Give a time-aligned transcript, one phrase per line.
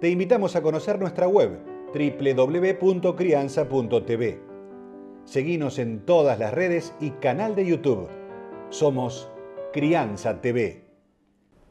[0.00, 1.58] te invitamos a conocer nuestra web
[1.92, 4.40] www.crianza.tv.
[5.24, 8.08] Seguimos en todas las redes y canal de YouTube.
[8.70, 9.28] Somos
[9.72, 10.84] Crianza TV.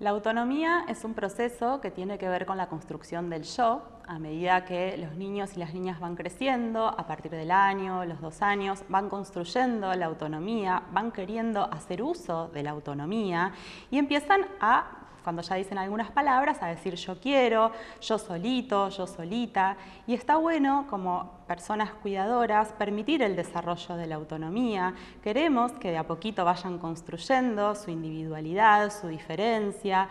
[0.00, 4.18] La autonomía es un proceso que tiene que ver con la construcción del yo a
[4.18, 8.42] medida que los niños y las niñas van creciendo, a partir del año, los dos
[8.42, 13.52] años, van construyendo la autonomía, van queriendo hacer uso de la autonomía
[13.90, 19.06] y empiezan a cuando ya dicen algunas palabras, a decir yo quiero, yo solito, yo
[19.06, 19.76] solita.
[20.06, 24.94] Y está bueno como personas cuidadoras permitir el desarrollo de la autonomía.
[25.22, 30.08] Queremos que de a poquito vayan construyendo su individualidad, su diferencia,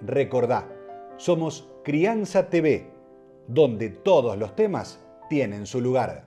[0.05, 0.69] Recordá,
[1.17, 2.91] somos Crianza TV,
[3.47, 6.25] donde todos los temas tienen su lugar.